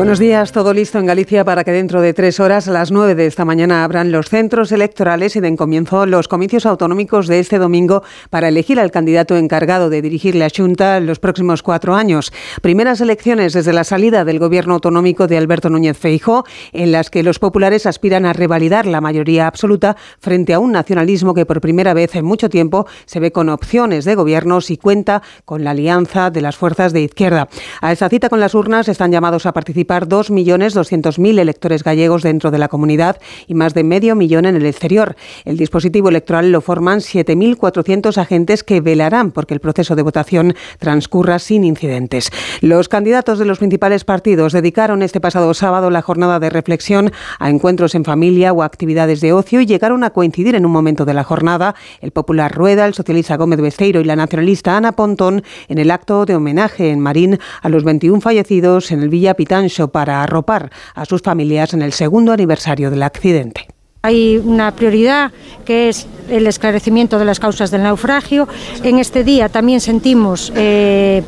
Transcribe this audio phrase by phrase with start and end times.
[0.00, 3.14] Buenos días, todo listo en Galicia para que dentro de tres horas, a las nueve
[3.14, 7.58] de esta mañana, abran los centros electorales y den comienzo los comicios autonómicos de este
[7.58, 12.32] domingo para elegir al candidato encargado de dirigir la Junta en los próximos cuatro años.
[12.62, 17.22] Primeras elecciones desde la salida del gobierno autonómico de Alberto Núñez Feijó, en las que
[17.22, 21.92] los populares aspiran a revalidar la mayoría absoluta frente a un nacionalismo que por primera
[21.92, 26.30] vez en mucho tiempo se ve con opciones de gobiernos y cuenta con la alianza
[26.30, 27.50] de las fuerzas de izquierda.
[27.82, 32.58] A esta cita con las urnas están llamados a participar 2.200.000 electores gallegos dentro de
[32.58, 35.16] la comunidad y más de medio millón en el exterior.
[35.44, 41.38] El dispositivo electoral lo forman 7.400 agentes que velarán porque el proceso de votación transcurra
[41.38, 42.30] sin incidentes.
[42.60, 47.50] Los candidatos de los principales partidos dedicaron este pasado sábado la jornada de reflexión a
[47.50, 51.14] encuentros en familia o actividades de ocio y llegaron a coincidir en un momento de
[51.14, 55.78] la jornada el popular Rueda, el socialista Gómez Besteiro y la nacionalista Ana Pontón en
[55.78, 60.22] el acto de homenaje en Marín a los 21 fallecidos en el Villa Pitancho para
[60.22, 63.68] arropar a sus familias en el segundo aniversario del accidente.
[64.02, 65.30] Hay una prioridad
[65.66, 68.48] que es el esclarecimiento de las causas del naufragio.
[68.82, 71.22] En este día también sentimos eh,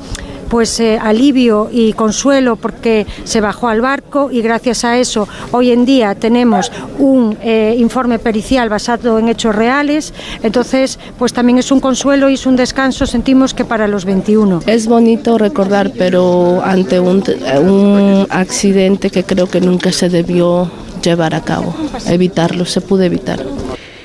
[0.53, 5.71] pues eh, alivio y consuelo porque se bajó al barco y gracias a eso hoy
[5.71, 10.13] en día tenemos un eh, informe pericial basado en hechos reales.
[10.43, 14.61] Entonces, pues también es un consuelo y es un descanso, sentimos que para los 21.
[14.67, 17.25] Es bonito recordar, pero ante un,
[17.63, 20.71] un accidente que creo que nunca se debió
[21.03, 21.75] llevar a cabo,
[22.07, 23.43] evitarlo, se pudo evitar.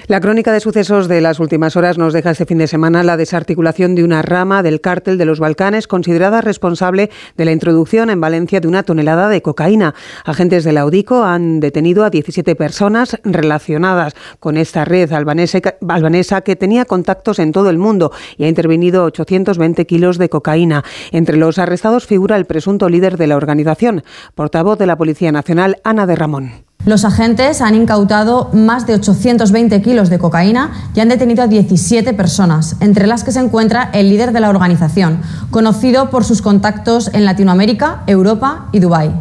[0.07, 3.17] La crónica de sucesos de las últimas horas nos deja este fin de semana la
[3.17, 8.21] desarticulación de una rama del cártel de los Balcanes considerada responsable de la introducción en
[8.21, 9.95] Valencia de una tonelada de cocaína.
[10.23, 16.55] Agentes de la UDICO han detenido a 17 personas relacionadas con esta red albanesa, que
[16.55, 20.85] tenía contactos en todo el mundo y ha intervenido 820 kilos de cocaína.
[21.11, 24.05] Entre los arrestados figura el presunto líder de la organización,
[24.35, 26.66] portavoz de la Policía Nacional, Ana de Ramón.
[26.87, 32.13] Los agentes han incautado más de 820 kilos de cocaína y han detenido a 17
[32.13, 35.19] personas, entre las que se encuentra el líder de la organización,
[35.51, 39.11] conocido por sus contactos en Latinoamérica, Europa y Dubái.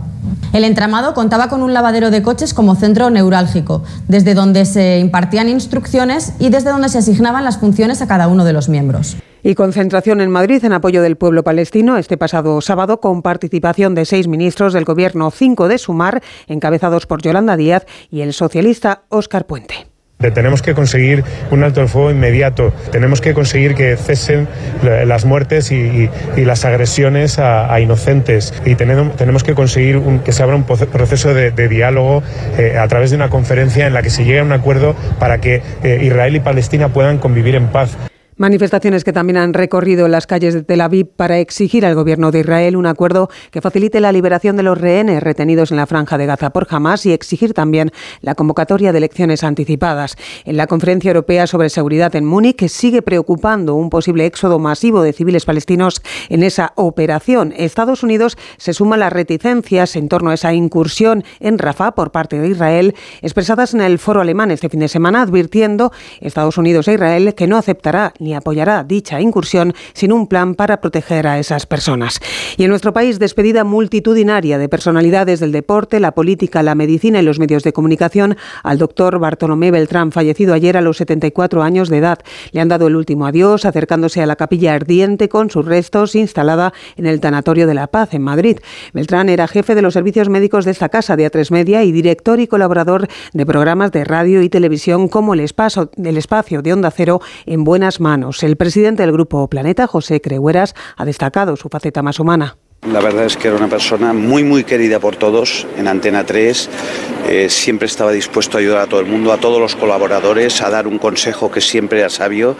[0.53, 5.48] El entramado contaba con un lavadero de coches como centro neurálgico, desde donde se impartían
[5.48, 9.16] instrucciones y desde donde se asignaban las funciones a cada uno de los miembros.
[9.47, 14.05] Y concentración en Madrid en apoyo del pueblo palestino este pasado sábado con participación de
[14.05, 19.47] seis ministros del Gobierno, cinco de Sumar, encabezados por Yolanda Díaz y el socialista Óscar
[19.47, 19.87] Puente.
[20.19, 24.49] Tenemos que conseguir un alto el fuego inmediato, tenemos que conseguir que cesen
[24.83, 30.65] las muertes y, las agresiones a, inocentes y tenemos, que conseguir que se abra un
[30.65, 32.25] proceso de, diálogo
[32.59, 35.41] eh, a través de una conferencia en la que se llegue a un acuerdo para
[35.41, 37.97] que eh, Israel y Palestina puedan convivir en paz.
[38.38, 42.41] Manifestaciones que también han recorrido las calles de Tel Aviv para exigir al gobierno de
[42.41, 46.26] Israel un acuerdo que facilite la liberación de los rehenes retenidos en la franja de
[46.26, 50.16] Gaza por Hamas y exigir también la convocatoria de elecciones anticipadas.
[50.44, 55.14] En la Conferencia Europea sobre Seguridad en Múnich sigue preocupando un posible éxodo masivo de
[55.14, 57.54] civiles palestinos en esa operación.
[57.56, 62.12] Estados Unidos se suma a las reticencias en torno a esa incursión en Rafah por
[62.12, 66.86] parte de Israel, expresadas en el foro alemán este fin de semana, advirtiendo Estados Unidos
[66.88, 71.38] e Israel que no aceptará ni apoyará dicha incursión sin un plan para proteger a
[71.38, 72.20] esas personas.
[72.56, 77.22] Y en nuestro país, despedida multitudinaria de personalidades del deporte, la política, la medicina y
[77.22, 81.98] los medios de comunicación al doctor Bartolomé Beltrán, fallecido ayer a los 74 años de
[81.98, 82.19] edad.
[82.50, 86.72] Le han dado el último adiós acercándose a la capilla ardiente con sus restos instalada
[86.97, 88.59] en el Tanatorio de la Paz en Madrid.
[88.92, 92.41] Beltrán era jefe de los servicios médicos de esta casa de A3 Media y director
[92.41, 95.91] y colaborador de programas de radio y televisión como El Espacio,
[96.26, 101.04] espacio de Onda Cero en buenas manos el presidente del Grupo Planeta, José Crehueras, ha
[101.04, 102.56] destacado su faceta más humana.
[102.91, 106.71] La verdad es que era una persona muy, muy querida por todos en Antena 3.
[107.28, 110.71] Eh, siempre estaba dispuesto a ayudar a todo el mundo, a todos los colaboradores, a
[110.71, 112.57] dar un consejo que siempre era sabio.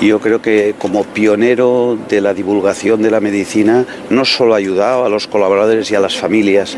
[0.00, 5.04] Yo creo que como pionero de la divulgación de la medicina, no solo ha ayudado
[5.04, 6.76] a los colaboradores y a las familias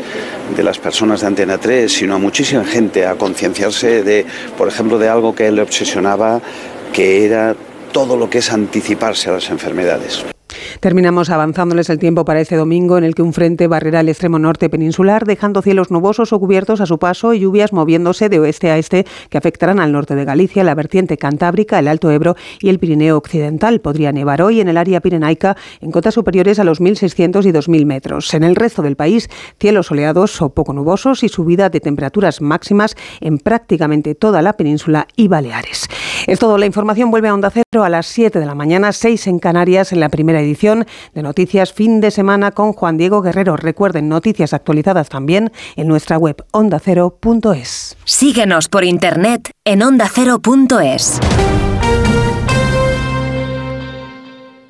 [0.55, 4.25] de las personas de Antena 3, sino a muchísima gente a concienciarse de,
[4.57, 6.39] por ejemplo, de algo que él le obsesionaba,
[6.93, 7.55] que era
[7.91, 10.25] todo lo que es anticiparse a las enfermedades.
[10.79, 14.39] Terminamos avanzándoles el tiempo para este domingo en el que un frente barrerá el extremo
[14.39, 18.71] norte peninsular, dejando cielos nubosos o cubiertos a su paso y lluvias moviéndose de oeste
[18.71, 22.69] a este que afectarán al norte de Galicia, la vertiente cantábrica, el Alto Ebro y
[22.69, 23.81] el Pirineo Occidental.
[23.81, 27.85] Podría nevar hoy en el área pirenaica en cotas superiores a los 1.600 y 2.000
[27.85, 28.33] metros.
[28.33, 32.95] En el resto del país, cielos soleados o poco nubosos y subida de temperaturas máximas
[33.21, 35.87] en prácticamente toda la península y Baleares.
[36.29, 39.25] Es todo, la información vuelve a Onda Cero a las 7 de la mañana, 6
[39.25, 40.85] en Canarias, en la primera edición
[41.15, 43.57] de Noticias Fin de Semana con Juan Diego Guerrero.
[43.57, 47.97] Recuerden, noticias actualizadas también en nuestra web ondacero.es.
[48.05, 51.19] Síguenos por internet en ondacero.es.